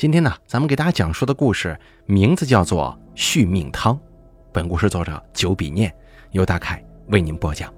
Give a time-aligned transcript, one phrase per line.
[0.00, 3.94] 今天呢，咱们给大家讲述的故事名字叫做《续命汤》。
[4.50, 5.94] 本故事作者九笔念，
[6.30, 7.70] 由大凯为您播讲。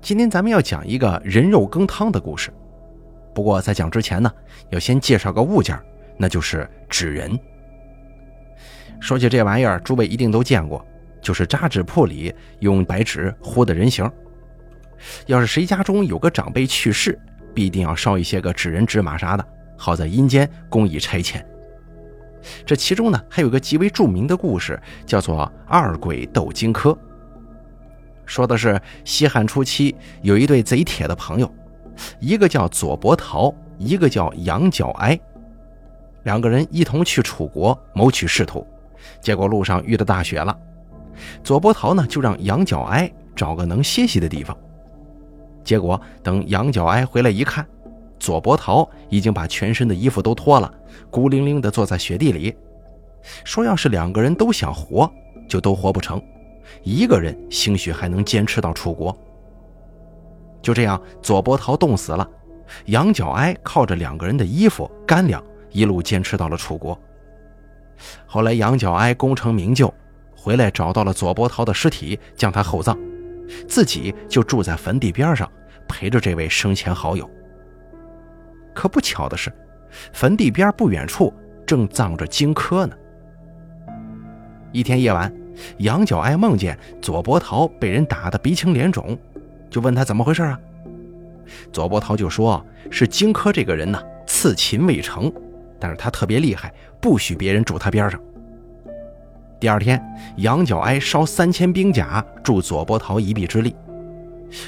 [0.00, 2.50] 今天咱们要讲一个人肉羹汤的故事。
[3.34, 4.32] 不过在讲之前呢，
[4.70, 5.78] 要先介绍个物件，
[6.16, 7.38] 那就是纸人。
[9.00, 10.82] 说起这玩意儿，诸位一定都见过，
[11.20, 14.10] 就是扎纸铺里用白纸糊的人形。
[15.26, 17.20] 要是谁家中有个长辈去世，
[17.52, 19.46] 必定要烧一些个纸人、纸马啥的。
[19.82, 21.44] 好在阴间公以差遣。
[22.64, 26.96] 这其中呢，还有个极为著名的故事，叫做“二鬼斗荆轲”。
[28.24, 31.52] 说的是西汉初期有一对贼铁的朋友，
[32.20, 35.18] 一个叫左伯桃，一个叫杨角哀。
[36.22, 38.64] 两个人一同去楚国谋取仕途，
[39.20, 40.56] 结果路上遇到大雪了。
[41.42, 44.56] 左伯桃呢，就让杨角哀找个能歇息的地方。
[45.64, 47.66] 结果等杨角哀回来一看。
[48.22, 50.72] 左伯桃已经把全身的衣服都脱了，
[51.10, 52.54] 孤零零地坐在雪地里，
[53.42, 55.12] 说：“要是两个人都想活，
[55.48, 56.22] 就都活不成。
[56.84, 59.12] 一个人兴许还能坚持到楚国。”
[60.62, 62.24] 就这样，左伯桃冻死了，
[62.84, 65.42] 杨角哀靠着两个人的衣服干粮，
[65.72, 66.96] 一路坚持到了楚国。
[68.24, 69.92] 后来，杨角哀功成名就，
[70.36, 72.96] 回来找到了左伯桃的尸体，将他厚葬，
[73.66, 75.50] 自己就住在坟地边上，
[75.88, 77.28] 陪着这位生前好友。
[78.74, 79.52] 可不巧的是，
[80.12, 81.32] 坟地边不远处
[81.66, 82.94] 正葬着荆轲呢。
[84.72, 85.32] 一天夜晚，
[85.78, 89.18] 杨角哀梦见左伯桃被人打得鼻青脸肿，
[89.68, 90.58] 就问他怎么回事啊？
[91.72, 95.30] 左伯桃就说是荆轲这个人呢，刺秦未成，
[95.78, 98.18] 但是他特别厉害，不许别人住他边上。
[99.60, 100.02] 第二天，
[100.38, 103.76] 杨角哀烧三千兵甲助左伯桃一臂之力。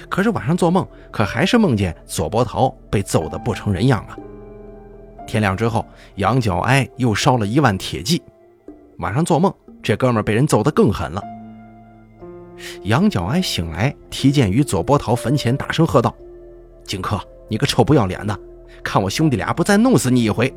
[0.09, 4.17] 可是晚上做梦，可还是梦见左伯桃被揍得不成人样啊！
[5.27, 8.23] 天亮之后，杨角哀又烧了一万铁骑。
[8.99, 11.23] 晚上做梦，这哥们被人揍得更狠了。
[12.85, 16.15] 杨角哀醒来，提剑于左伯桃坟前，大声喝道
[16.87, 18.39] ：“荆轲，你个臭不要脸的，
[18.83, 20.55] 看我兄弟俩不再弄死你一回！”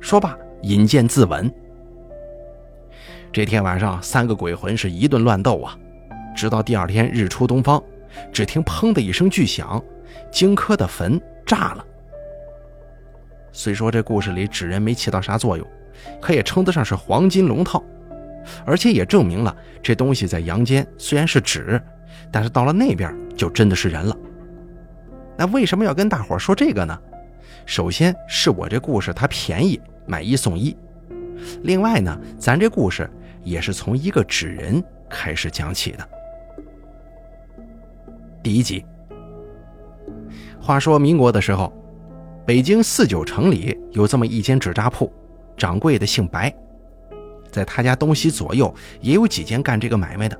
[0.00, 1.50] 说罢，引剑自刎。
[3.32, 5.76] 这天晚上，三个鬼魂是一顿乱斗啊，
[6.34, 7.82] 直到第二天日出东方。
[8.32, 9.82] 只听“砰”的一声巨响，
[10.30, 11.84] 荆轲的坟炸了。
[13.52, 15.66] 虽说这故事里纸人没起到啥作用，
[16.20, 17.82] 可也称得上是黄金龙套，
[18.66, 21.80] 而且也证明了这东西在阳间虽然是纸，
[22.32, 24.16] 但是到了那边就真的是人了。
[25.36, 26.98] 那为什么要跟大伙说这个呢？
[27.66, 30.76] 首先是我这故事它便宜，买一送一；
[31.62, 33.08] 另外呢，咱这故事
[33.42, 36.08] 也是从一个纸人开始讲起的。
[38.44, 38.84] 第一集。
[40.60, 41.72] 话说民国的时候，
[42.46, 45.10] 北京四九城里有这么一间纸扎铺，
[45.56, 46.54] 掌柜的姓白，
[47.50, 50.38] 在他家东西左右也有几间干这个买卖的，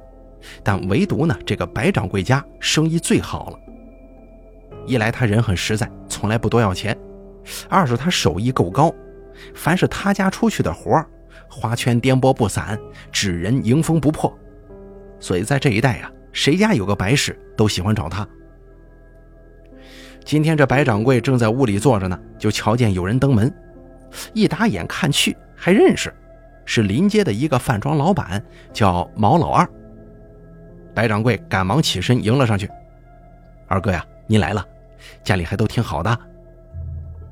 [0.62, 3.58] 但唯独呢这个白掌柜家生意最好了。
[4.86, 6.94] 一来他人很实在，从来不多要钱；
[7.70, 8.94] 二是他手艺够高，
[9.54, 11.02] 凡是他家出去的活
[11.48, 12.78] 花圈颠簸不散，
[13.10, 14.30] 纸人迎风不破，
[15.18, 16.12] 所以在这一带呀。
[16.34, 18.28] 谁家有个白事，都喜欢找他。
[20.24, 23.54] 今天这白掌柜正在屋里坐着呢，就瞧见有人登门，
[24.32, 26.12] 一打眼看去还认识，
[26.64, 29.66] 是临街的一个饭庄老板，叫毛老二。
[30.92, 32.68] 白掌柜赶忙起身迎了上去
[33.68, 34.66] ：“二哥呀，您来了，
[35.22, 36.18] 家里还都挺好的。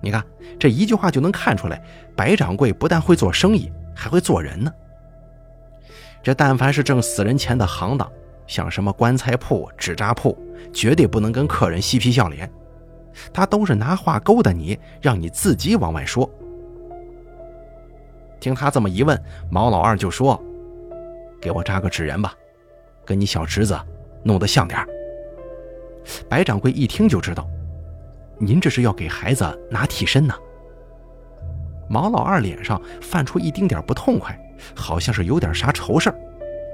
[0.01, 0.25] 你看
[0.61, 1.83] 这一句话就能看出来，
[2.15, 4.73] 白掌柜不但会做生意，还会做人呢。
[6.23, 8.09] 这但凡是挣死人钱的行当。”
[8.53, 10.37] 像什么棺材铺、纸扎铺，
[10.75, 12.53] 绝对不能跟客人嬉皮笑脸，
[13.33, 16.29] 他都是拿话勾搭你，让你自己往外说。
[18.39, 19.19] 听他这么一问，
[19.51, 20.39] 毛老二就说
[21.41, 22.35] ：“给我扎个纸人吧，
[23.07, 23.75] 跟你小侄子
[24.23, 24.87] 弄得像点
[26.29, 27.49] 白掌柜一听就知道，
[28.39, 30.35] 您这是要给孩子拿替身呢。
[31.89, 34.39] 毛老二脸上泛出一丁点不痛快，
[34.75, 36.13] 好像是有点啥愁事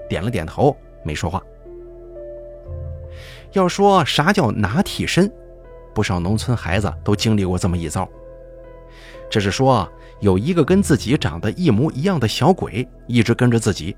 [0.09, 1.41] 点了点头，没说话。
[3.53, 5.31] 要说啥叫拿替身，
[5.95, 8.09] 不少农村孩子都经历过这么一遭。
[9.31, 9.91] 这是说
[10.21, 13.97] 有一个跟自己长得一模一样的小鬼一直跟着自己，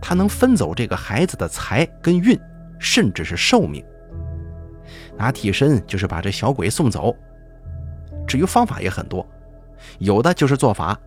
[0.00, 2.38] 他能分走这个孩子的财跟运，
[2.78, 3.84] 甚至是寿命。
[5.16, 7.14] 拿替身就是把这小鬼送走。
[8.26, 9.26] 至于方法也很多，
[9.98, 10.98] 有的就是做法，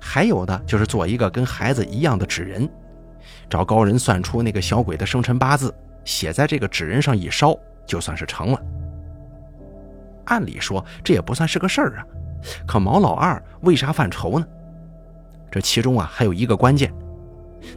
[0.00, 2.68] 还有的就是做一个跟孩子一样的纸人，
[3.48, 5.72] 找高人算出那个小鬼的生辰八字。
[6.04, 7.56] 写在这个纸人上一烧，
[7.86, 8.62] 就算是成了。
[10.26, 12.06] 按理说这也不算是个事儿啊，
[12.66, 14.46] 可毛老二为啥犯愁呢？
[15.50, 16.92] 这其中啊还有一个关键，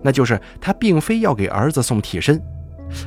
[0.01, 2.41] 那就是他并非要给儿子送替身，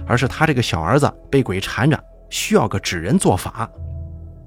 [0.06, 1.99] 而是他这个小儿子被鬼缠着，
[2.29, 3.71] 需要个纸人做法，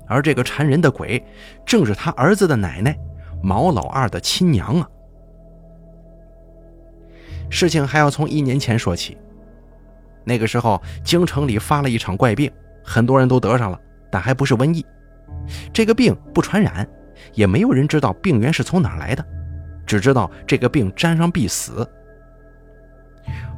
[0.07, 1.23] 而这个缠人的鬼
[1.65, 2.95] 正是他儿子的奶奶
[3.41, 4.87] 毛老二的亲娘啊。
[7.49, 9.17] 事情还要从一年前说起，
[10.23, 12.51] 那个时候京城里发了一场怪病，
[12.83, 13.79] 很多人都得上了，
[14.11, 14.85] 但还不是瘟疫。
[15.73, 16.87] 这个病不传染，
[17.33, 19.25] 也没有人知道病源是从哪来的，
[19.85, 21.87] 只知道这个病沾上必死。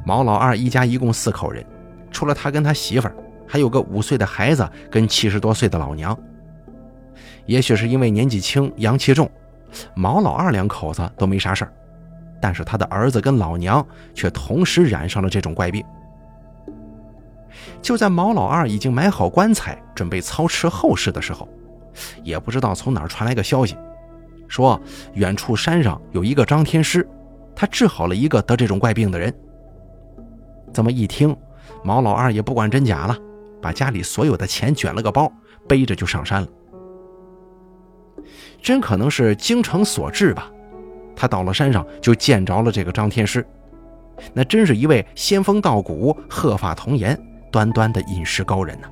[0.06, 1.64] 毛老二一家一共四口人，
[2.10, 3.14] 除了他跟他媳妇儿，
[3.46, 6.18] 还有个五岁的孩子跟七十多岁的老娘。
[7.46, 9.30] 也许是因为年纪轻、阳气重，
[9.94, 11.72] 毛老二两口子都没啥事儿，
[12.40, 15.84] 但是他的儿子跟老娘却同时染上了这种怪病。
[17.82, 21.48] 就在毛老二已经买好棺材，准备操持后事的时候。
[22.22, 23.76] 也不知道从哪儿传来个消息，
[24.48, 24.80] 说
[25.12, 27.08] 远处山上有一个张天师，
[27.54, 29.32] 他治好了一个得这种怪病的人。
[30.72, 31.36] 这么一听，
[31.84, 33.16] 毛老二也不管真假了，
[33.62, 35.32] 把家里所有的钱卷了个包，
[35.68, 36.48] 背着就上山了。
[38.60, 40.50] 真可能是精诚所至吧，
[41.14, 43.46] 他到了山上就见着了这个张天师，
[44.32, 47.16] 那真是一位仙风道骨、鹤发童颜、
[47.54, 48.88] 端端的隐士高人呢。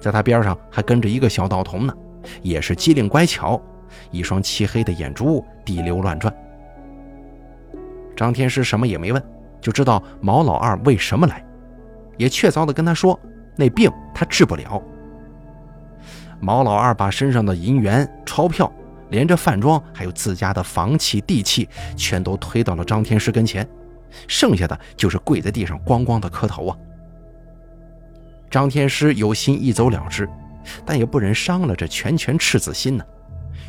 [0.00, 1.94] 在他边上还跟着一个小道童呢，
[2.40, 3.60] 也是机灵乖巧，
[4.10, 6.34] 一双漆黑的眼珠滴溜乱转。
[8.16, 9.22] 张天师什么也没问，
[9.60, 11.44] 就知道毛老二为什么来，
[12.16, 13.20] 也确凿的跟他说，
[13.56, 14.82] 那病他治不了。
[16.40, 18.72] 毛老二把身上的银元、钞票，
[19.10, 23.68] 连着饭庄，还有自家的房契、地契，全都推到了张天师跟前，
[24.26, 26.76] 剩下的就是跪在地上咣咣的磕头啊。
[28.50, 30.28] 张天师有心一走了之，
[30.84, 33.04] 但也不忍伤了这拳拳赤子心呢，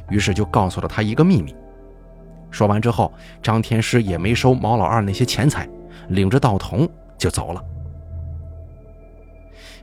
[0.09, 1.55] 于是就告诉了他一个秘密。
[2.49, 3.13] 说完之后，
[3.43, 5.69] 张天师也没收毛老二那些钱财，
[6.09, 7.63] 领着道童就走了。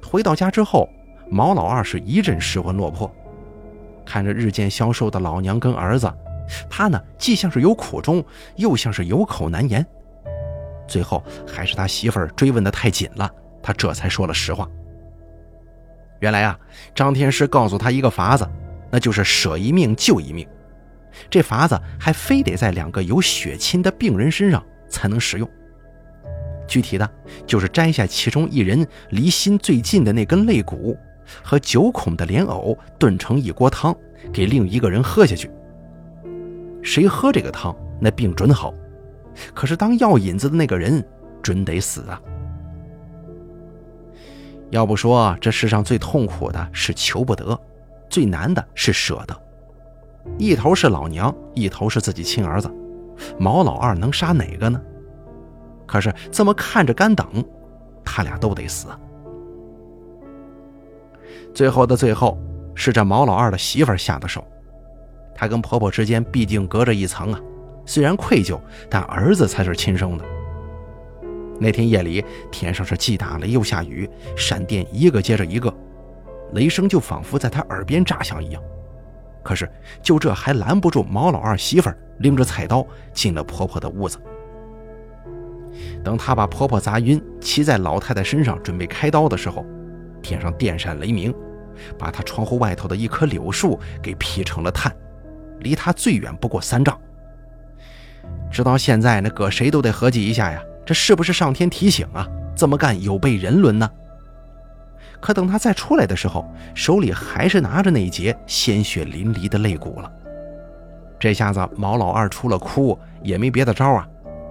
[0.02, 0.88] 回到家之后，
[1.30, 3.10] 毛老二是一阵失魂落魄，
[4.04, 6.12] 看着日渐消瘦的老娘跟儿子，
[6.68, 8.22] 他呢既像是有苦衷，
[8.56, 9.86] 又像是有口难言。
[10.88, 13.30] 最后还是他媳妇儿追问的太紧了，
[13.62, 14.68] 他这才说了实话。
[16.20, 16.58] 原来啊，
[16.94, 18.48] 张天师告诉他一个法子，
[18.90, 20.46] 那就是舍一命救一命。
[21.30, 25.48] 这法子还非得在两个有血亲的病人身上才能使用。
[26.66, 27.10] 具体的
[27.46, 30.96] 就是摘下其中一人离心最近的那根肋骨，
[31.42, 33.96] 和九孔的莲藕炖成一锅汤，
[34.32, 35.50] 给另一个人喝下去。
[36.82, 38.72] 谁喝这个汤，那病准好。
[39.54, 41.02] 可是当药引子的那个人，
[41.42, 42.20] 准得死啊。
[44.70, 47.58] 要不说这世上最痛苦的是求不得，
[48.10, 49.34] 最难的是舍得。
[50.36, 52.70] 一头是老娘，一头是自己亲儿子，
[53.38, 54.80] 毛老二能杀哪个呢？
[55.86, 57.26] 可是这么看着干等，
[58.04, 58.88] 他俩都得死。
[61.54, 62.38] 最后的最后，
[62.74, 64.44] 是这毛老二的媳妇下的手。
[65.34, 67.40] 她跟婆婆之间毕竟隔着一层啊，
[67.86, 68.60] 虽然愧疚，
[68.90, 70.24] 但儿子才是亲生的。
[71.60, 75.72] 那天夜里，天上是既打雷又下雨，闪电一个接着一个，
[76.52, 78.62] 雷声就仿佛在他耳边炸响一样。
[79.42, 79.70] 可是，
[80.02, 84.18] 就这还拦不住毛老二媳妇儿拎着菜刀进了婆婆的屋子。
[86.04, 89.64] 等他把婆婆砸晕，骑在老太太身上准备开刀的时候，
[90.22, 91.34] 天上电闪雷鸣，
[91.98, 94.94] 把他窗户外头的一棵柳树给劈成了炭，
[95.60, 96.98] 离他最远不过三丈。
[98.50, 100.62] 直到现在，那搁谁都得合计一下呀。
[100.88, 102.26] 这是不是上天提醒啊？
[102.56, 103.90] 这么干有悖人伦呢？
[105.20, 110.10] 可等他再出来的时候，手里还是拿着那一截鲜血淋漓的肋骨了。
[111.18, 114.08] 这下子毛老二除了哭也没别的招啊，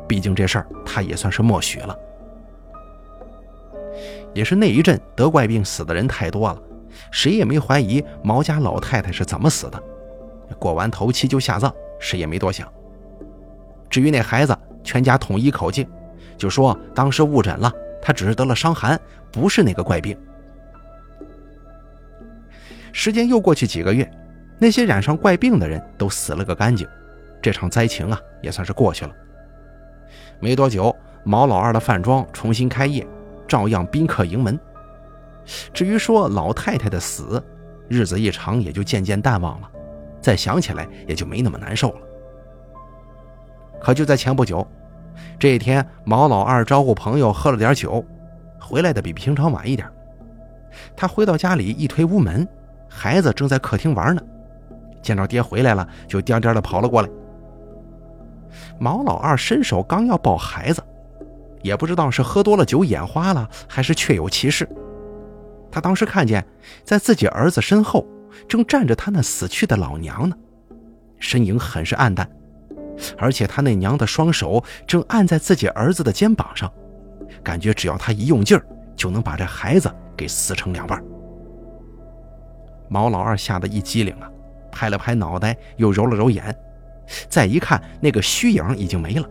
[0.07, 1.97] 毕竟这事儿他也算是默许了。
[4.31, 6.61] 也是那一阵得怪病死的人太多了，
[7.09, 9.83] 谁也没怀疑毛家老太太是怎么死的。
[10.59, 12.71] 过完头七就下葬，谁也没多想。
[13.89, 15.89] 至于那孩子，全家统一口径。
[16.37, 18.99] 就说当时误诊了，他只是得了伤寒，
[19.31, 20.17] 不是那个怪病。
[22.93, 24.09] 时间又过去几个月，
[24.59, 26.87] 那些染上怪病的人都死了个干净，
[27.41, 29.11] 这场灾情啊也算是过去了。
[30.39, 33.05] 没多久，毛老二的饭庄重新开业，
[33.47, 34.59] 照样宾客盈门。
[35.73, 37.43] 至于说老太太的死，
[37.87, 39.69] 日子一长也就渐渐淡忘了，
[40.21, 41.99] 再想起来也就没那么难受了。
[43.79, 44.67] 可就在前不久。
[45.39, 48.03] 这一天，毛老二招呼朋友喝了点酒，
[48.59, 49.87] 回来的比平常晚一点。
[50.95, 52.47] 他回到家里，一推屋门，
[52.89, 54.21] 孩子正在客厅玩呢。
[55.01, 57.09] 见着爹回来了，就颠颠的跑了过来。
[58.79, 60.83] 毛老二伸手刚要抱孩子，
[61.61, 64.67] 也不知道是喝多了酒眼花了，还是确有其事。
[65.71, 66.45] 他当时看见，
[66.83, 68.05] 在自己儿子身后
[68.47, 70.35] 正站着他那死去的老娘呢，
[71.19, 72.27] 身影很是暗淡，
[73.17, 76.71] 而且他那娘的双手正按在自己儿子的肩膀上，
[77.43, 81.03] 感觉只要他一用劲儿，就能把这孩子给撕成两半。
[82.89, 84.29] 毛老二吓得一激灵啊，
[84.71, 86.55] 拍了拍脑袋，又揉了揉眼。
[87.29, 89.29] 再一看，那个虚影已经没了。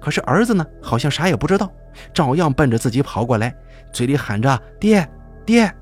[0.00, 1.72] 可是儿子呢，好像啥也不知道，
[2.12, 3.54] 照样奔着自己跑过来，
[3.92, 5.08] 嘴里喊着“爹，
[5.46, 5.72] 爹”。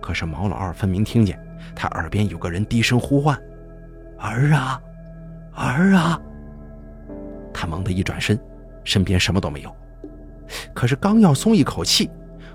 [0.00, 1.38] 可是毛老二分明听见，
[1.76, 3.38] 他耳边有个人低声呼唤
[4.18, 4.80] ：“儿啊，
[5.54, 6.20] 儿啊！”
[7.52, 8.38] 他猛地一转身，
[8.84, 9.74] 身边什么都没有。
[10.74, 12.10] 可是刚要松一口气，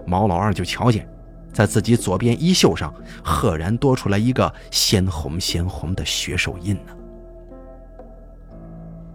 [0.05, 1.07] 毛老二就瞧见。
[1.53, 6.91] 在自己左边衣袖上，赫然多出来一个鲜红鲜红的血手印呢。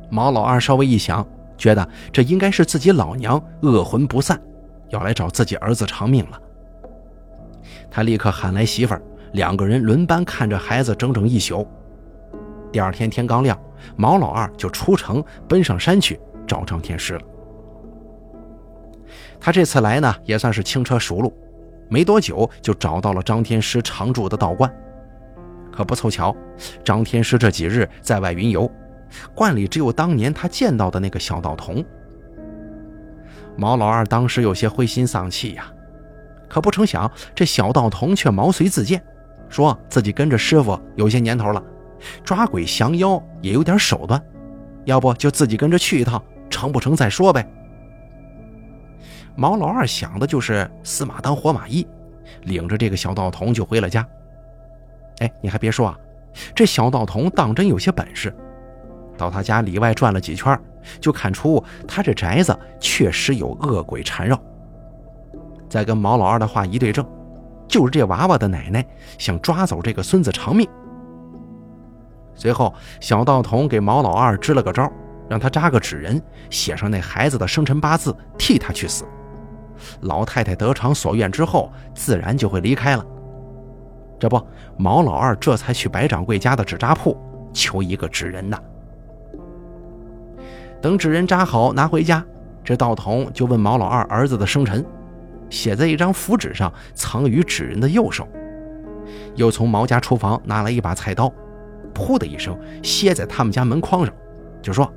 [0.09, 1.27] 毛老二稍微一想，
[1.59, 4.41] 觉得这应该是自己老娘恶魂不散，
[4.89, 6.41] 要来找自己儿子偿命了。
[7.91, 9.03] 他立刻喊来媳妇儿，
[9.35, 11.69] 两个人轮班看着孩子整整一宿。
[12.73, 13.59] 第二天天刚亮，
[13.97, 17.21] 毛老二就出城奔上山去找张天师了。
[19.41, 21.33] 他这次来呢，也算是轻车熟路。
[21.89, 24.73] 没多久就找到了张天师常住的道观，
[25.73, 26.33] 可不凑巧，
[26.85, 28.71] 张天师这几日在外云游，
[29.35, 31.85] 观里只有当年他见到的那个小道童。
[33.57, 35.67] 毛老二当时有些灰心丧气呀，
[36.49, 39.03] 可不成想这小道童却毛遂自荐，
[39.49, 41.61] 说自己跟着师傅有些年头了，
[42.25, 44.23] 抓鬼降妖也有点手段，
[44.85, 47.47] 要不就自己跟着去一趟，成不成再说呗。
[49.37, 51.87] 毛老二想的就是死马当活马医，
[52.43, 54.07] 领着这个小道童就回了家。
[55.21, 55.99] 哎，你还别说啊，
[56.55, 58.35] 这小道童当真有些本事。
[59.17, 60.59] 到他家里外转了几圈，
[60.99, 64.39] 就看出他这宅子确实有恶鬼缠绕。
[65.69, 67.07] 再跟毛老二的话一对证，
[67.69, 68.85] 就是这娃娃的奶奶
[69.19, 70.69] 想抓走这个孙子偿命。
[72.41, 74.91] 随后，小道童给毛老二支了个招，
[75.29, 79.05] 让他扎个纸人，写上那孩子的生辰八字，替他去死。
[80.01, 83.05] 老太太得偿所愿之后，自然就会离开了。
[84.19, 84.43] 这不，
[84.79, 87.15] 毛老二这才去白掌柜家的纸扎铺
[87.53, 88.59] 求一个纸人呐。
[90.81, 92.25] 等纸人扎好拿回家，
[92.65, 94.83] 这道童就问毛老二儿子的生辰，
[95.51, 98.27] 写在一张符纸上，藏于纸人的右手。
[99.35, 101.31] 又从毛家厨房拿来一把菜刀，
[101.91, 104.15] 噗的一声歇在他们家门框上，
[104.63, 104.91] 就说：“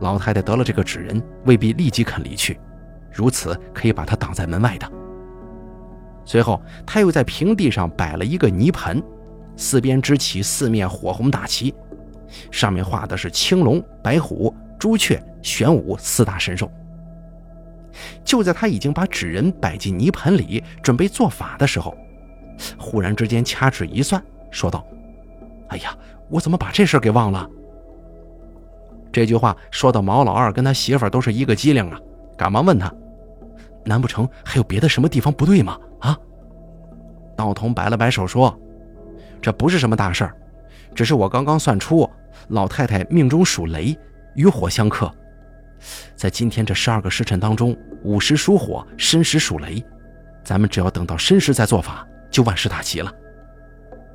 [0.00, 2.58] 老太太得了这个纸人，未必立即肯离去。”
[3.12, 4.88] 如此可以把他挡在门外的。
[6.24, 9.02] 随后，他又在平地上摆了一个泥盆，
[9.56, 11.74] 四边支起四面火红大旗，
[12.50, 16.70] 上面画的是青龙、白虎、朱雀、玄武四大神兽。
[18.22, 21.96] 就在他已经把纸人摆进泥盆里，准备做法的时候，
[22.78, 24.86] 忽然之间掐指一算，说道
[25.68, 25.96] ：“哎呀，
[26.28, 27.48] 我怎么把这事给忘了？”
[29.12, 31.98] 这句话说到毛老二跟他媳妇都是一个机灵啊。
[32.36, 32.92] 赶忙问他
[33.84, 36.16] ：“难不成还有别的什么地方不对吗？”啊！
[37.36, 38.56] 道童摆了摆手说
[39.42, 40.36] ：“这不是什么大事儿，
[40.94, 42.08] 只是我刚刚算出
[42.48, 43.98] 老太太命中属雷，
[44.34, 45.10] 与火相克。
[46.14, 49.82] 在今天这十二个时辰当中，午时属火，申时属雷。
[50.44, 53.12] 咱们只要等到申时再做法，就万事大吉了。”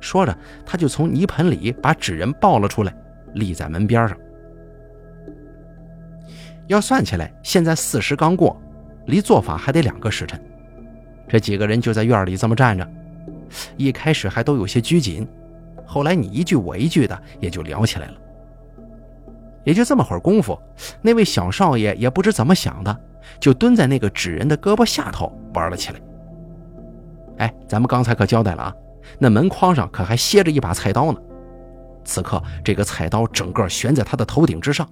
[0.04, 2.94] 说着，他就从泥盆里把纸人抱了出来，
[3.32, 4.16] 立在门边上。
[6.66, 8.60] 要算起来，现在巳时刚过，
[9.06, 10.38] 离做法还得两个时辰。
[11.26, 12.86] 这几个人就在院里这么站着，
[13.78, 15.26] 一开始还都有些拘谨，
[15.86, 18.14] 后来你一句我一句的，也就聊起来了。
[19.64, 20.58] 也就这么会儿功夫，
[21.00, 22.94] 那位小少爷也不知怎么想的，
[23.40, 26.00] 就蹲在那个纸人的胳膊下头玩了起来。
[27.38, 28.74] 哎，咱们刚才可交代了啊，
[29.18, 31.18] 那门框上可还歇着一把菜刀呢。
[32.04, 34.88] 此刻，这个菜刀整个悬在他的头顶之上。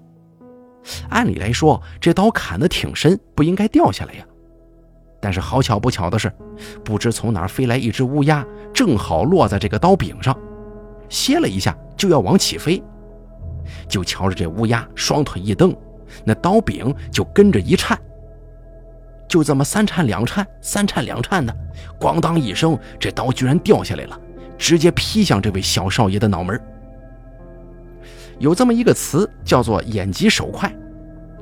[1.10, 4.24] 按理来说，这刀砍得挺深，不应该掉下来呀。
[5.20, 6.32] 但是好巧不巧的是，
[6.82, 10.36] 不知从哪飞来一只乌鸦，正好落在这个刀柄上，
[11.08, 12.82] 歇了一下就要往起飞。
[13.88, 15.72] 就瞧着这乌鸦双腿一蹬，
[16.24, 17.96] 那刀柄就跟着一颤。
[19.32, 21.56] 就这么三颤两颤，三颤两颤的，
[21.98, 24.20] 咣当一声，这刀居然掉下来了，
[24.58, 26.60] 直接劈向这位小少爷的脑门。
[28.38, 30.70] 有这么一个词叫做“眼疾手快”，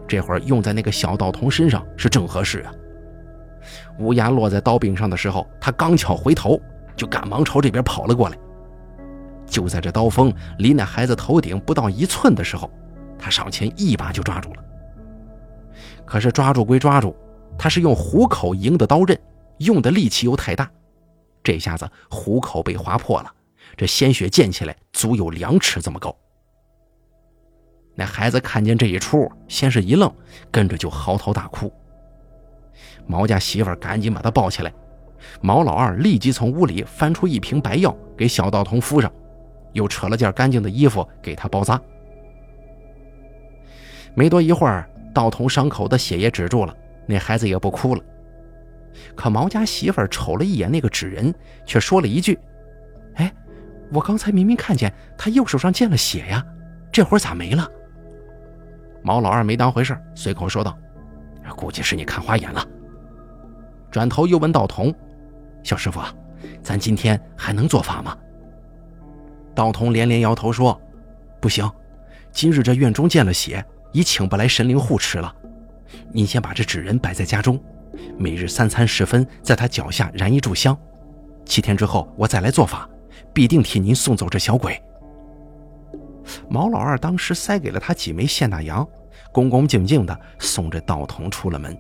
[0.07, 2.73] 这会儿用在那个小道童身上是正合适啊。
[3.99, 6.63] 乌鸦落在刀柄上的时候，他刚巧回头，
[6.95, 8.39] 就赶忙朝这边跑了过来。
[9.47, 12.71] 就在这刀锋离那孩子头顶不到一寸的时候，
[13.19, 14.63] 他上前一把就抓住了。
[16.05, 17.17] 可是抓住归抓住，
[17.63, 19.21] 他是用虎口迎的刀刃，
[19.59, 20.71] 用的力气又太大，
[21.45, 23.31] 这下子虎口被划破了，
[23.77, 26.17] 这鲜血溅起来，足有两尺这么高。
[27.95, 30.11] 那孩子看见这一出，先是一愣，
[30.51, 31.71] 跟着就嚎啕大哭。
[33.07, 34.73] 毛家媳妇赶紧把他抱起来，
[35.43, 39.13] 毛老二立即从屋里翻出一瓶白药给小道童敷上，
[39.75, 41.79] 又扯了件干净的衣服给他包扎。
[44.15, 46.75] 没多一会儿，道童伤口的血也止住了，
[47.11, 48.03] 那孩子也不哭了。
[49.15, 51.35] 可毛家媳妇瞅了一眼那个纸人，
[51.67, 52.39] 却说了一句
[53.17, 53.33] ：“哎，
[53.93, 56.45] 我刚才明明看见他右手上见了血呀，
[56.91, 57.69] 这会儿咋没了？”
[59.03, 60.77] 毛老二没当回事，随口说道
[61.57, 62.67] ：“估计是你看花眼了。”
[63.91, 64.95] 转头又问道童
[65.65, 66.01] ：“小师傅，
[66.63, 68.17] 咱今天还能做法吗？”
[69.55, 70.81] 道童连连摇头说
[71.41, 71.69] ：“不行，
[72.31, 75.35] 今日这院中见了血，已请不来神灵护持了。
[76.13, 77.63] 您先把这纸人摆在家中，
[78.19, 80.77] 每日三餐时分，在他脚下燃一炷香。
[81.45, 82.89] 七天之后，我再来做法，
[83.33, 84.81] 必定替您送走这小鬼。”
[86.49, 88.87] 毛老二当时塞给了他几枚现大洋，
[89.33, 91.77] 恭恭敬敬地送着道童出了门。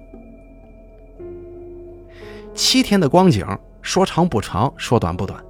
[2.52, 3.46] 七天的光景，
[3.80, 5.40] 说长不长，说短不短。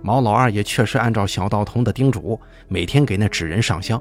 [0.00, 4.00] 毛老二也确实按照小道童的叮嘱，每天给那纸人上香。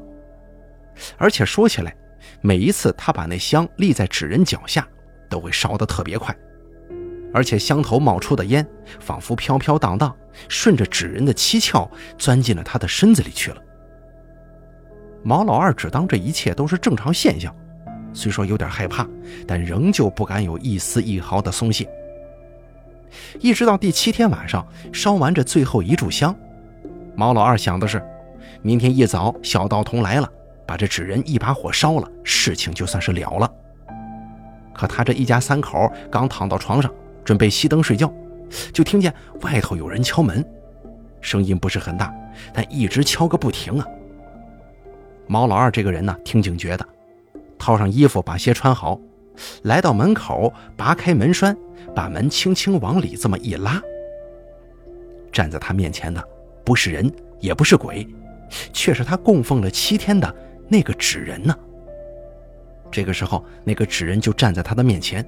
[1.17, 1.95] 而且说起来，
[2.39, 4.87] 每一次他把那香立在纸人脚下，
[5.29, 6.35] 都会烧得特别快，
[7.33, 8.65] 而且香头冒出的烟，
[8.99, 10.15] 仿佛飘飘荡荡，
[10.47, 13.57] 顺着纸人的七窍钻进了他的身子里去了。
[15.23, 17.55] 毛老二只当这一切都是正常现象，
[18.13, 19.07] 虽说有点害怕，
[19.45, 21.87] 但仍旧不敢有一丝一毫的松懈。
[23.39, 26.35] 一直到第七天晚上烧完这最后一炷香，
[27.15, 28.01] 毛老二想的是，
[28.61, 30.31] 明天一早小道童来了，
[30.71, 33.53] 把这纸人一把火烧了，事情就算是了了。
[34.73, 36.89] 可他这一家三口刚躺到床上
[37.25, 38.09] 准备熄灯睡觉，
[38.71, 40.41] 就听见外头有人敲门，
[41.19, 42.15] 声音不是很大，
[42.53, 43.85] 但一直敲个不停啊。
[45.27, 46.87] 毛老二这个人呢，挺警觉的，
[47.59, 48.97] 套上衣服把鞋穿好。
[49.63, 51.53] 来到门口，拔开门栓，
[51.93, 53.81] 把门轻轻往里这么一拉。
[55.33, 56.25] 站在他面前的
[56.63, 58.07] 不是人，也不是鬼，
[58.71, 60.33] 却是他供奉了七天的
[60.71, 61.53] 那个纸人呢。
[62.89, 65.25] 这个时候，那个纸人就站在他的面前，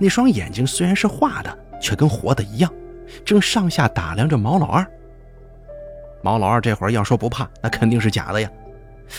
[0.00, 2.72] 那双眼睛虽然是画的，却跟活的一样，
[3.24, 4.84] 正上下打量着毛老二。
[6.20, 8.50] 毛老二这会儿要说不怕，那肯定是假的呀，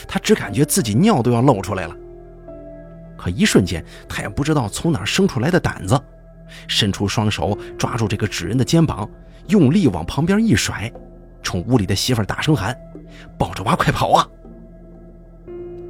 [0.06, 1.96] 他只感觉自己尿都要漏出来了。
[3.18, 5.98] 可一瞬间，他也不知道从哪生出来的胆子，
[6.68, 9.10] 伸出双手抓住这个纸人的肩膀，
[9.48, 10.92] 用力往旁边一甩，
[11.42, 12.78] 冲屋里的媳妇大声喊
[13.40, 14.28] ：“抱着娃快跑啊！”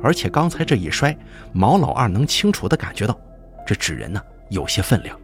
[0.04, 1.16] 而且刚才这一摔，
[1.52, 3.18] 毛老二能清楚地感觉到，
[3.66, 5.18] 这纸人呢有些分量，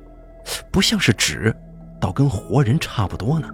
[0.72, 1.56] 不像是纸，
[2.00, 3.50] 倒跟活人差不多呢。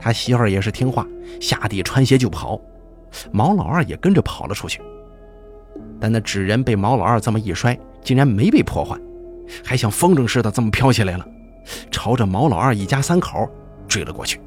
[0.00, 1.06] 他媳妇也是听话，
[1.40, 2.60] 下地穿鞋就跑，
[3.30, 4.82] 毛老二也跟着跑了出去。
[6.00, 8.98] 但那纸人被毛老二这么一摔，竟然没被破坏，
[9.64, 11.24] 还像风筝似的这么飘起来了，
[11.92, 13.48] 朝着毛老二一家三口
[13.86, 14.40] 追了过去。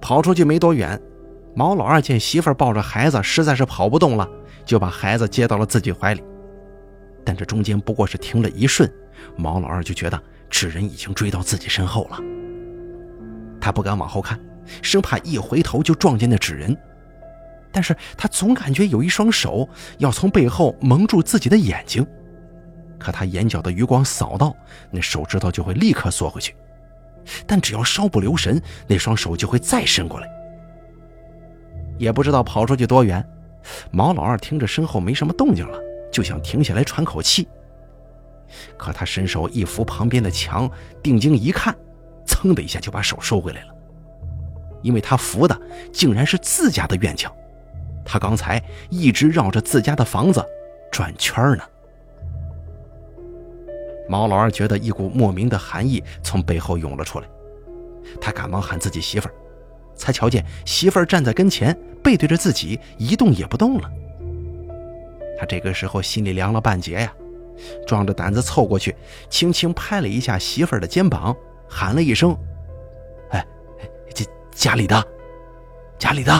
[0.00, 1.00] 跑出去没多远，
[1.54, 4.28] 毛老二见媳妇抱着孩子实在是跑不动了，
[4.64, 6.22] 就把孩子接到了自己怀里。
[7.24, 8.90] 但这中间不过是停了一瞬，
[9.36, 12.18] 毛老二就觉得纸人已经追到自己身后了。
[13.60, 14.40] 他不敢往后看，
[14.82, 16.76] 生怕一回头就撞见那纸人。
[17.70, 22.06] 但是他总感觉有一双手要从背后蒙住自己的眼睛，
[22.98, 24.54] 可他眼角的余光扫到，
[24.90, 26.54] 那手指头就会立刻缩回去，
[27.46, 30.28] 但只要稍不留神，那双手就会再伸过来。
[32.02, 33.24] 也不知道跑出去多远，
[33.92, 35.78] 毛老二听着身后没什么动静了，
[36.10, 37.46] 就想停下来喘口气。
[38.76, 40.68] 可他伸手一扶旁边的墙，
[41.00, 41.72] 定睛一看，
[42.26, 43.68] 噌的一下就把手收回来了，
[44.82, 45.56] 因为他扶的
[45.92, 47.32] 竟然是自家的院墙。
[48.04, 48.60] 他刚才
[48.90, 50.44] 一直绕着自家的房子
[50.90, 51.62] 转圈呢。
[54.08, 57.28] 毛老二觉得一股莫名的寒意从背后涌了出来，
[58.20, 59.34] 他赶忙喊自己媳妇儿，
[60.02, 63.88] 才瞧见媳妇儿站在跟前，背对着自己，一动也不动了。
[65.38, 67.14] 他这个时候心里凉了半截呀，
[67.86, 68.96] 壮着胆子凑过去，
[69.30, 71.36] 轻轻拍了一下媳妇儿的肩膀，
[71.68, 72.36] 喊了一声
[73.30, 73.46] ：“哎，
[74.12, 75.06] 家家里的，
[76.00, 76.32] 家里的。”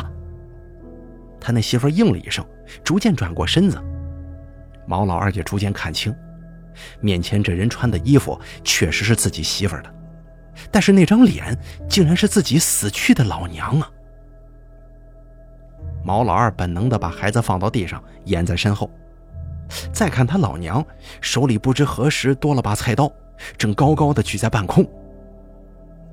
[1.41, 2.45] 他那媳妇儿应了一声，
[2.83, 3.81] 逐渐转过身子。
[4.89, 6.13] 毛老二也逐渐看清，
[7.01, 9.95] 面前这人穿的衣服确实是自己媳妇儿的，
[10.71, 11.57] 但是那张脸
[11.89, 13.91] 竟然是自己死去的老娘啊！
[16.05, 18.91] 毛老二本能的把孩子放到地上，掩在身后。
[19.93, 20.85] 再看他老娘，
[21.21, 23.11] 手里不知何时多了把菜刀，
[23.57, 24.87] 正高高的举在半空。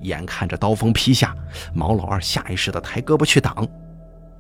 [0.02, 1.36] 眼看着刀锋劈下，
[1.74, 3.68] 毛老二下意识的抬胳膊去挡，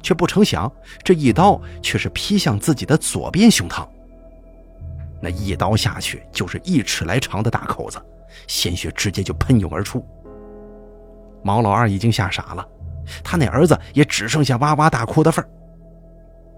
[0.01, 0.71] 却不成想
[1.03, 3.85] 这一刀却是劈向自己的左边胸膛。
[5.21, 7.99] 那一刀下去就是一尺来长的大口子，
[8.47, 10.05] 鲜血直接就喷涌而出。
[11.43, 12.67] 毛老二已经吓傻了，
[13.23, 15.49] 他那儿子也只剩下哇哇大哭的份儿。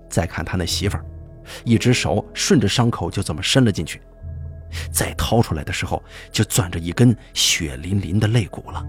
[0.09, 1.05] 再看他那媳妇儿，
[1.63, 4.01] 一只手顺着伤口就这么伸了进去，
[4.91, 8.85] 再掏出来的时候就攥着一根血淋淋的肋骨了。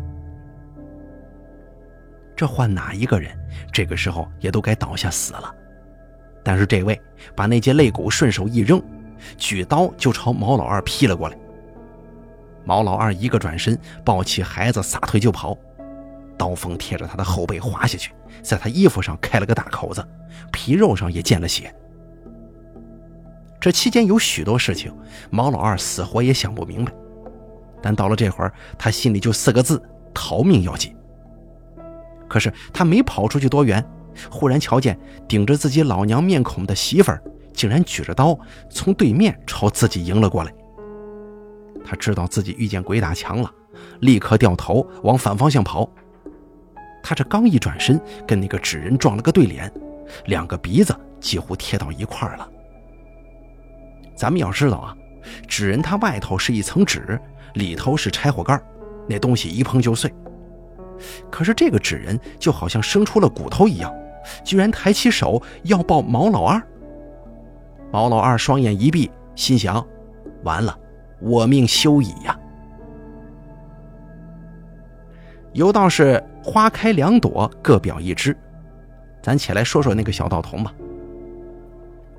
[2.34, 3.38] 这换哪一个人，
[3.72, 5.54] 这个时候也都该倒下死了。
[6.42, 7.00] 但是这位
[7.36, 8.82] 把那截肋骨顺手一扔。
[9.36, 11.38] 举刀就朝毛老二劈了过来。
[12.64, 15.56] 毛老二一个转身，抱起孩子撒腿就跑，
[16.38, 20.06] 刀锋贴着他的后背划下去，在他衣服上开了个大口子，
[20.52, 21.74] 皮肉上也见了血。
[23.60, 24.92] 这期间有许多事情，
[25.30, 26.92] 毛老二死活也想不明白。
[27.80, 29.82] 但到了这会儿，他心里就四个字：
[30.14, 30.94] 逃命要紧。
[32.28, 33.84] 可是他没跑出去多远，
[34.30, 34.98] 忽然瞧见
[35.28, 37.22] 顶着自己老娘面孔的媳妇儿。
[37.52, 38.36] 竟然举着刀
[38.70, 40.50] 从对面朝自己迎了过来。
[41.84, 43.50] 他知道自己遇见鬼打墙了，
[44.00, 45.88] 立刻掉头往反方向跑。
[47.02, 49.70] 他这刚一转身，跟那个纸人撞了个对脸，
[50.26, 52.48] 两个鼻子几乎贴到一块了。
[54.14, 54.96] 咱们要知道啊，
[55.48, 57.20] 纸人它外头是一层纸，
[57.54, 58.62] 里头是柴火杆，
[59.08, 60.12] 那东西一碰就碎。
[61.28, 63.92] 可是这个纸人就好像生出了骨头一样，
[64.44, 66.62] 居然抬起手要抱毛老二。
[67.90, 69.84] 毛老二双眼一闭，心想
[70.44, 70.78] ：“完了，
[71.22, 72.38] 我命休矣呀！”
[75.54, 78.36] 有道是“花开两朵，各表一枝”，
[79.22, 80.72] 咱起来说说那个小道童吧。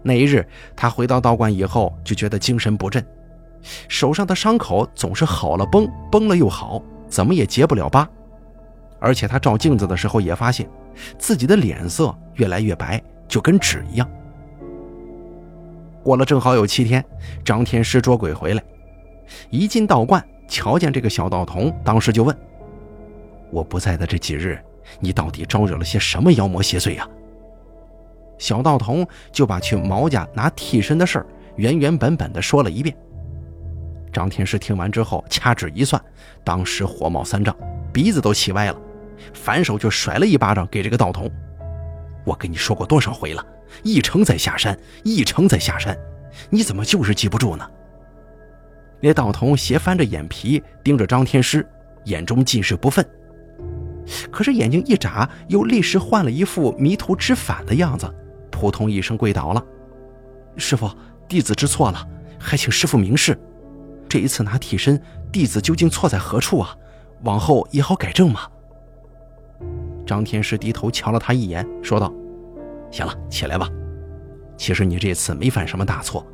[0.04, 3.04] 那一日，他回到道观以后，就觉得精神不振，
[3.88, 8.08] 手上的伤口总是好了崩，崩了又好，怎么也结不了疤。
[9.00, 10.70] 而且他照镜子的时候也发现，
[11.18, 14.08] 自己的脸色越来越白，就跟纸一样。
[16.04, 17.04] 过了正好有七天，
[17.44, 18.64] 张天师捉鬼回来，
[19.50, 22.36] 一进道观，瞧见这个小道童，当时就问
[23.52, 24.60] ：“我不在的这几日，
[25.00, 27.08] 你到底招惹了些什么妖魔邪祟呀？”
[28.38, 32.96] 小道童就把去毛家拿替身的事儿原原本本的说了一遍。
[34.12, 36.02] 张天师听完之后，掐指一算，
[36.44, 37.56] 当时火冒三丈，
[37.92, 38.80] 鼻子都气歪了，
[39.34, 41.30] 反手就甩了一巴掌给这个道童
[42.26, 43.46] ：“我跟你说过多少回了？”
[43.82, 45.98] 一城在下山，一城在下山，
[46.52, 47.68] 你怎么就是记不住呢？
[49.04, 51.68] 那道童斜翻着眼皮盯着张天师，
[52.06, 53.06] 眼中尽是不忿。
[54.32, 58.10] 可是眼睛一眨，又立时换了一副迷途知返的样子，
[58.50, 59.62] 扑通一声跪倒了
[60.56, 60.90] ：“师傅，
[61.28, 62.08] 弟子知错了，
[62.40, 63.38] 还请师傅明示。
[64.08, 64.98] 这一次拿替身，
[65.34, 66.74] 弟子究竟错在何处啊？
[67.24, 68.48] 往后也好改正嘛。”
[70.08, 72.10] 张天师低头瞧了他一眼，说道。
[72.90, 73.70] 行了，起来吧。
[74.56, 76.26] 其实你这次没犯什么大错，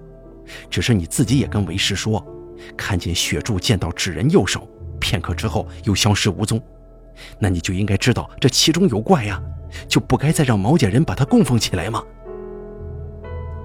[0.70, 2.24] 只是你自己也跟为师说，
[2.78, 4.68] 看见血柱见到纸人右手，
[5.00, 6.62] 片刻之后又消失无踪，
[7.40, 9.42] 那你就应该知道这其中有怪呀，
[9.88, 12.04] 就不该再让毛家人把他供奉起来吗？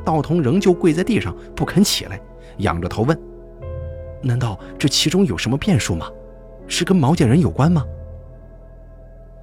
[0.04, 2.20] 道童仍旧跪在地上不肯起来，
[2.58, 3.18] 仰着头问
[4.22, 6.10] ：“难道这其中有什么变数吗？
[6.66, 7.84] 是跟毛家人有关吗？”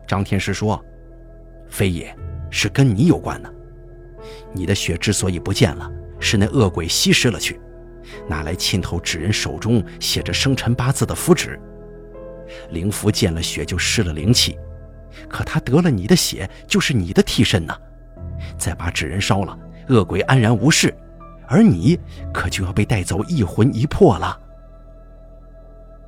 [0.08, 0.84] 张天师说
[1.70, 2.16] ：“非也。”
[2.54, 3.54] 是跟你有关的，
[4.52, 7.58] 你的血之所以不见了，是那恶鬼吸食了去，
[8.32, 11.60] 拿来浸透纸人手中写着生辰八字的符纸。
[12.70, 14.58] 灵符见了血就失了灵气，
[15.28, 17.78] 可他得了你的血，就是你的替身呐。
[18.58, 20.96] 再把纸人烧了，恶鬼安然无事，
[21.46, 22.00] 而你
[22.34, 24.40] 可就要被带走一魂一魄了。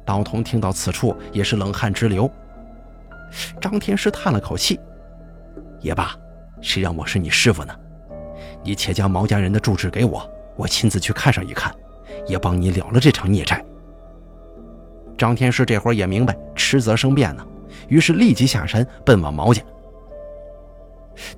[0.05, 2.31] 道童听到此处也是冷汗直流。
[3.59, 4.79] 张天师叹了口气，
[5.81, 6.15] 也罢。
[6.61, 7.75] 谁让我是你师傅呢？
[8.63, 11.73] 你且将毛家人的住址给我，我亲自去看上一看，
[12.27, 13.63] 也帮你了了这场孽债。
[15.17, 17.45] 张天师这会儿也明白迟则生变呢，
[17.87, 19.61] 于是立即下山奔往毛家。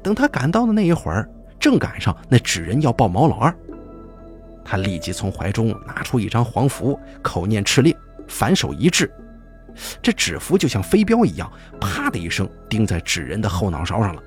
[0.01, 3.53] 等他赶到的那一会儿，正赶上那纸人要抱毛老二，
[4.63, 7.93] 他立即从怀中拿出一张黄符，口念敕令，
[8.27, 9.11] 反手一掷，
[10.01, 14.23] 这纸符就像飞镖一样，啪的一声钉在纸人的后脑勺上了。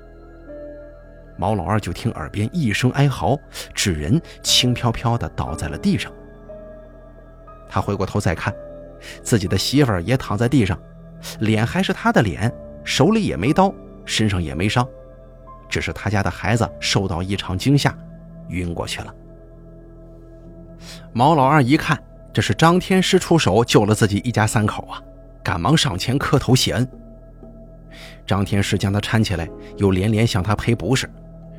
[1.37, 3.35] 毛老二就听耳边一声哀嚎，
[3.73, 6.11] 纸人轻飘飘地倒在了地上。
[7.69, 8.53] 他回过头再看，
[9.23, 10.77] 自己的媳妇儿也躺在地上，
[11.39, 12.51] 脸还是他的脸，
[12.83, 14.85] 手里也没刀，身上也没伤，
[15.69, 17.95] 只是他家的孩子受到一场惊吓，
[18.49, 19.15] 晕过去了。
[21.13, 21.97] 毛老二一看，
[22.33, 25.01] 这是张天师出手救了自己一家三口啊，
[25.43, 26.89] 赶忙上前磕头谢恩。
[28.25, 31.09] 张天师将他搀起来，又连连向他赔不是，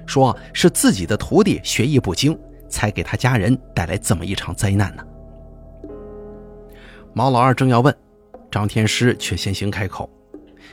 [0.06, 5.04] 说是自己的徒弟学艺不精，才给他家人带来这么一场灾难呢。
[7.12, 7.94] 毛老二正要问，
[8.50, 10.08] 张天师却先行开口，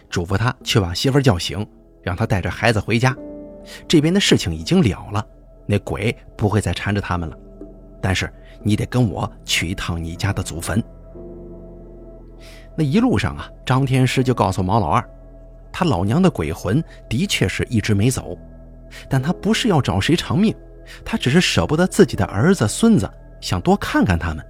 [0.09, 1.65] 嘱咐他去把媳妇叫醒，
[2.03, 3.15] 让他带着孩子回家。
[3.87, 5.25] 这边的事情已经了了，
[5.65, 7.37] 那鬼不会再缠着他们了。
[7.99, 10.81] 但是你得跟我去一趟你家的祖坟。
[12.75, 15.03] 那一路上啊，张天师就告诉毛老二，
[15.71, 18.37] 他老娘的鬼魂的确是一直没走，
[19.09, 20.55] 但他不是要找谁偿命，
[21.03, 23.09] 他只是舍不得自己的儿子孙子，
[23.41, 24.45] 想多看看他们。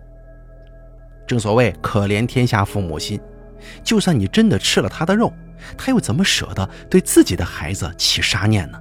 [1.27, 3.19] 正所谓可怜天下父母心，
[3.83, 5.31] 就算你真的吃了他的肉，
[5.77, 8.79] 他又怎么舍得对自己的孩子起杀念呢？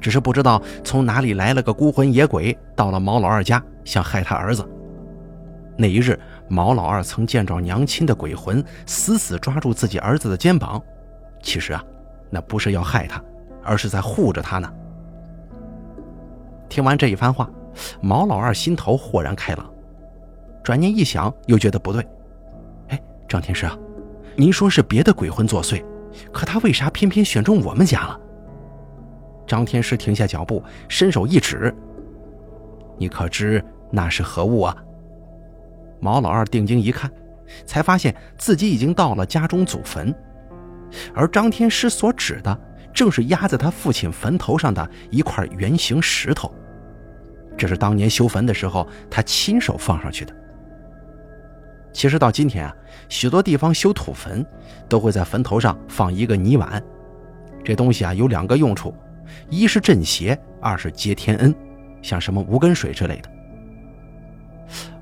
[0.00, 4.68] 只是不知道从哪里来了个孤魂野鬼，到了毛老二家，想害他儿子。
[5.76, 10.82] 那一日，毛老二曾见着娘亲的鬼魂死死抓住自己儿子的肩膀，
[11.42, 11.82] 其实啊，
[12.28, 13.22] 那不是要害他，
[13.62, 14.70] 而是在护着他呢。
[16.68, 17.48] 听完这一番话，
[18.00, 19.68] 毛老二心头豁然开朗，
[20.64, 22.04] 转念一想，又觉得不对。
[22.88, 23.78] 哎，张天师啊，
[24.34, 25.84] 您说是别的鬼魂作祟，
[26.32, 28.18] 可他为啥偏偏选中我们家了？
[29.46, 31.72] 张天师停下脚步，伸手一指
[32.96, 34.74] ：“你可知那是何物啊？”
[36.00, 37.12] 毛老二定睛一看，
[37.66, 40.14] 才发现自己已经到了家中祖坟，
[41.14, 42.58] 而张天师所指的
[42.94, 46.50] 正是压在他父亲坟头上的一块圆形石头。
[47.54, 50.34] 这是当年修坟的时候他亲手放上去的。
[51.94, 52.76] 其实到今天啊，
[53.08, 54.44] 许多地方修土坟
[54.88, 56.82] 都会在坟头上放一个泥碗，
[57.64, 58.92] 这东西啊有两个用处。
[59.48, 61.54] 一是镇邪，二是接天恩，
[62.02, 63.30] 像什么无根水之类的。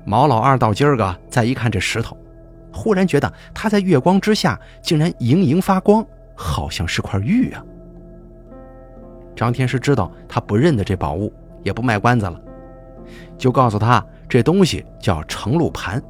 [0.05, 2.15] 毛老二到今儿个再一看这石头，
[2.71, 7.65] 忽然觉得它在月光之下竟然莹莹发光，好像是块玉啊。
[9.35, 12.39] 张天师知道他不认得这宝物，也不卖关子了，
[13.35, 16.01] 就告诉他这东西叫成露盘，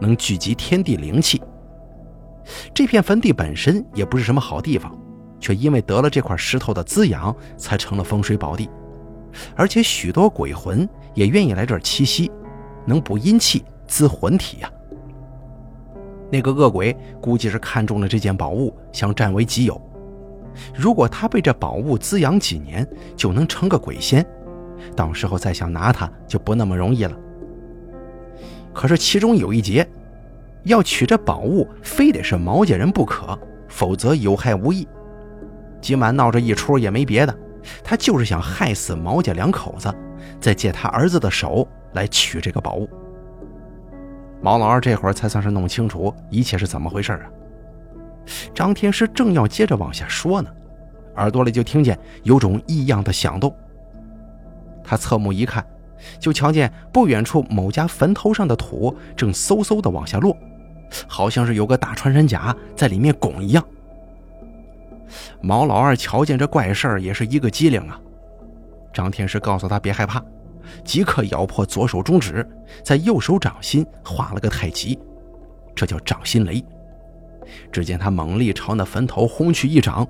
[0.00, 1.40] 能聚集天地灵气。
[2.72, 4.96] 这片坟地本身也不是什么好地方。
[5.40, 8.68] 却因为得了这块石头的滋养，才成了风水宝地，
[9.54, 10.84] 而且许多鬼魂
[11.14, 12.28] 也愿意来这儿栖息，
[12.84, 14.68] 能补阴气、滋魂体呀。
[16.28, 19.80] 那个恶鬼估计是看中了这件宝物，想占为己有。
[20.74, 22.84] 如果他被这宝物滋养几年，
[23.14, 24.26] 就能成个鬼仙，
[24.96, 27.16] 到时候再想拿它就不那么容易了。
[28.78, 29.84] 可是其中有一节，
[30.62, 33.36] 要取这宝物，非得是毛家人不可，
[33.66, 34.86] 否则有害无益。
[35.80, 37.36] 今晚闹这一出也没别的，
[37.82, 39.92] 他就是想害死毛家两口子，
[40.38, 42.88] 再借他儿子的手来取这个宝物。
[44.40, 47.26] 毛老二这会儿才算是弄清楚一切是怎么回事啊！
[48.54, 50.48] 张天师正要接着往下说呢，
[51.16, 53.52] 耳朵里就听见有种异样的响动。
[54.84, 55.66] 他侧目一看，
[56.18, 60.36] 就瞧见不远处某家坟头上的土正嗖嗖的往下落，
[61.06, 63.64] 好像是有个大穿山甲在里面拱一样。
[65.40, 68.00] 毛老二瞧见这怪事儿，也是一个机灵啊。
[68.92, 70.22] 张天师告诉他别害怕，
[70.84, 72.46] 即刻咬破左手中指，
[72.82, 74.98] 在右手掌心画了个太极，
[75.74, 76.64] 这叫掌心雷。
[77.72, 80.06] 只见他猛力朝那坟头轰去一掌，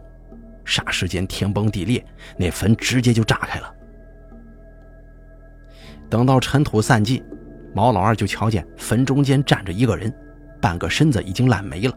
[0.65, 2.05] 霎时间天崩地裂，
[2.37, 3.73] 那坟直接就炸开了。
[6.11, 7.23] 等到尘土散尽，
[7.75, 10.13] 毛老二就瞧见坟中间站着一个人，
[10.61, 11.95] 半个身子已经烂没了，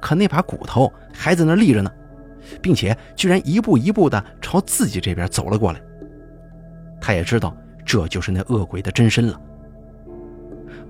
[0.00, 1.90] 可那把骨头还在那立着呢。
[2.62, 5.80] 并且居然一步一步的朝自己这边走了过来。
[7.00, 9.40] 他也知道这就是那恶鬼的真身了。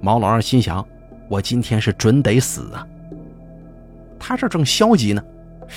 [0.01, 0.87] 毛老二心想：
[1.29, 2.87] 我今天是准得死啊！
[4.18, 5.22] 他这正消极呢，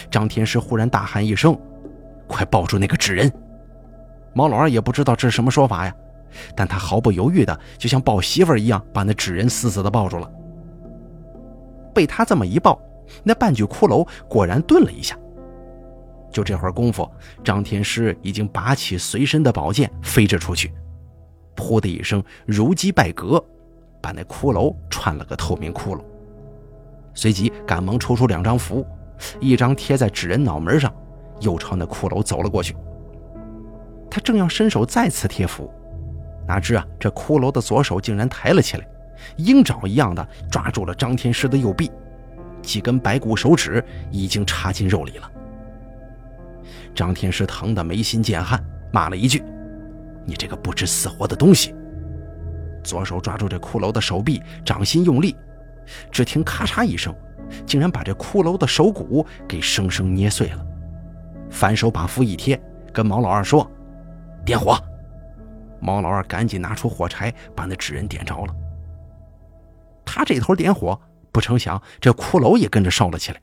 [0.09, 1.57] 张天师忽然大喊一声
[2.27, 3.31] ：“快抱住那个纸人！”
[4.33, 5.95] 毛老二也不知道这是什么说法呀，
[6.55, 10.31] 但他毫不犹豫的就像抱媳妇儿一样，把那纸人死死的抱住了。
[11.93, 12.79] 被他这么一抱，
[13.23, 15.17] 那半具骷髅果然顿了一下。
[16.31, 17.09] 就这会儿功夫，
[17.43, 20.71] 张天师已经拔起随身的宝剑，飞着出去，
[21.57, 23.43] 噗的一声，如击败戈，
[24.01, 26.01] 把那骷髅穿了个透明窟窿。
[27.13, 28.87] 随即赶忙抽出两张符，
[29.41, 30.93] 一张贴在纸人脑门上，
[31.41, 32.73] 又朝那骷髅走了过去。
[34.09, 35.69] 他正要伸手再次贴符，
[36.47, 38.87] 哪知啊，这骷髅的左手竟然抬了起来，
[39.37, 41.91] 鹰爪一样的抓住了张天师的右臂，
[42.61, 45.31] 几根白骨手指已经插进肉里了。
[46.93, 49.41] 张天师疼得眉心见汗，骂了一句
[50.25, 51.73] ：“你这个不知死活的东西！”
[52.83, 55.35] 左手抓住这骷髅的手臂，掌心用力，
[56.11, 57.15] 只听咔嚓一声，
[57.65, 60.65] 竟然把这骷髅的手骨给生生捏碎了。
[61.49, 63.69] 反手把符一贴，跟毛老二说
[64.43, 64.77] ：“点火。”
[65.81, 68.55] 毛老二赶紧拿出火柴，把那纸人点着了。
[70.05, 70.99] 他这头点火，
[71.31, 73.41] 不成想这骷髅也跟着烧了起来。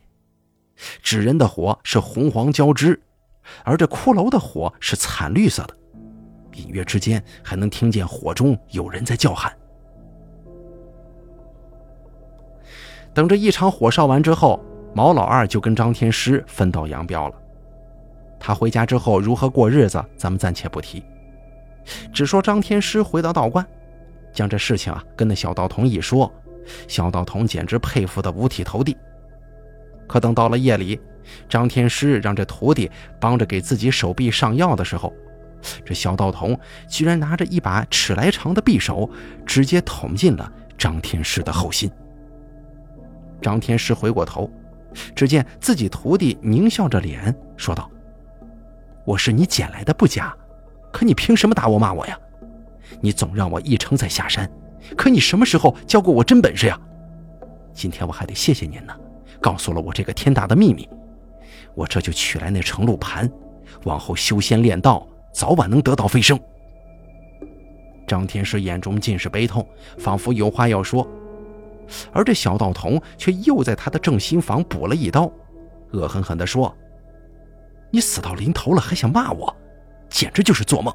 [1.03, 3.01] 纸人的火是红黄交织，
[3.65, 5.77] 而这骷髅的火是惨绿色的。
[6.55, 9.53] 隐约之间还能听见火中有人在叫喊。
[13.15, 14.61] 等这一场火烧完之后，
[14.95, 17.35] 毛老二就跟张天师分道扬镳了。
[18.39, 21.03] 他回家之后如何过日子，咱们暂且不提，
[22.13, 23.67] 只说张天师回到道观，
[24.33, 26.33] 将这事情啊跟那小道童一说，
[26.87, 28.97] 小道童简直佩服的五体投地。
[30.07, 30.99] 可等到了夜里，
[31.49, 35.13] 张天师让这徒弟帮着给自己手臂上药的时候，
[35.85, 39.09] 这小道童居然拿着一把尺来长的匕首，
[39.45, 41.91] 直接捅进了张天师的后心。
[43.43, 44.51] 张天师回过头，
[45.15, 47.91] 只见自己徒弟狞笑着脸说道
[49.05, 50.35] ：“我是你捡来的不假，
[50.93, 52.19] 可你凭什么打我骂我呀？
[53.01, 54.51] 你总让我一程再下山，
[54.97, 56.79] 可你什么时候教过我真本事呀？
[57.73, 58.95] 今天我还得谢谢您呢，
[59.41, 60.89] 告诉了我这个天大的秘密，
[61.75, 63.31] 我这就取来那成露盘，
[63.85, 66.41] 往后修仙练道。”早晚能得道飞升。
[68.09, 69.65] 张天师眼中尽是悲痛，
[69.97, 71.07] 仿佛有话要说，
[72.13, 75.31] 而这小道童却又在他的正心房补了一刀，
[75.93, 76.75] 恶狠狠地说
[77.93, 79.55] ：“你死到临头了，还想骂我，
[80.09, 80.95] 简直就是做梦！”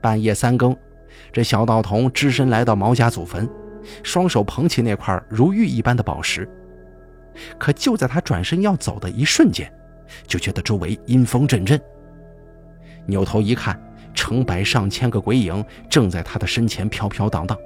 [0.00, 0.76] 半夜三更，
[1.32, 3.48] 这小道童只身来到毛家祖坟，
[4.02, 6.48] 双手捧起那块如玉一般的宝石，
[7.58, 9.70] 可就在他转身要走的一瞬间。
[10.26, 11.80] 就觉得周围阴风阵阵，
[13.06, 13.80] 扭头一看，
[14.12, 17.56] 成百上千个鬼影正在他的身前飘飘荡荡，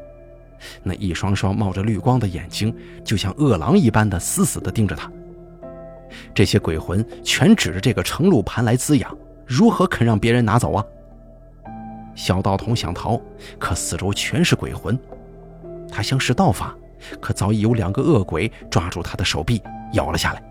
[0.85, 2.73] 那一双双冒着绿光的眼睛，
[3.05, 5.11] 就像饿狼一般的死死地盯着他。
[6.35, 9.17] 这些鬼魂全指着这个成露盘来滋养，
[9.47, 10.85] 如何肯让别人拿走啊？
[12.15, 13.21] 小道童想逃，
[13.59, 14.99] 可四周全是鬼魂。
[15.91, 16.77] 他想使道法，
[17.21, 20.43] 可早已有两个恶鬼抓住他的手臂，咬了下来。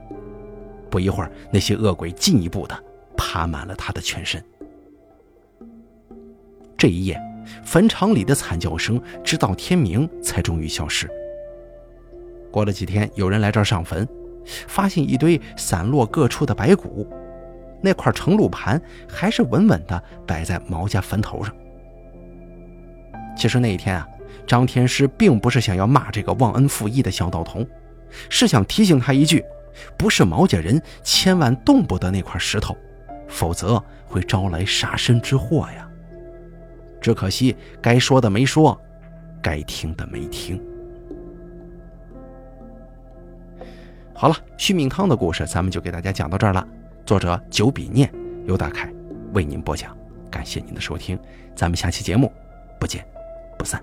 [0.90, 2.84] 不一会儿，那些恶鬼进一步的
[3.18, 4.42] 爬满了他的全身。
[6.78, 7.22] 这一夜，
[7.66, 11.10] 坟场里的惨叫声直到天明才终于消失。
[12.50, 14.08] 过了几天，有人来这儿上坟，
[14.68, 17.08] 发现一堆散落各处的白骨，
[17.82, 21.54] 那块成露盘还是稳稳的摆在毛家坟头上。
[23.36, 24.08] 其实那一天啊，
[24.48, 27.68] 张天师并不是想要骂这个忘恩负义的小道童，
[28.30, 29.44] 是想提醒他一句。
[29.96, 32.76] 不是毛家人，千万动不得那块石头，
[33.28, 35.88] 否则会招来杀身之祸呀。
[37.00, 38.76] 只可惜该说的没说，
[39.40, 40.60] 该听的没听。
[44.20, 46.68] 好了，续命汤的故事咱们就给大家讲到这儿了。
[47.06, 48.12] 作者九笔念，
[48.48, 48.92] 由大凯
[49.34, 49.96] 为您播讲，
[50.32, 51.20] 感谢您的收听，
[51.56, 52.34] 咱们下期节目
[52.80, 53.06] 不见
[53.60, 53.80] 不散。